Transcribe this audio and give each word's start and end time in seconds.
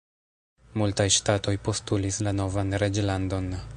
Multaj 0.81 1.05
ŝtatoj 1.17 1.53
postulis 1.67 2.19
la 2.29 2.33
novan 2.39 2.77
reĝlandon. 2.85 3.53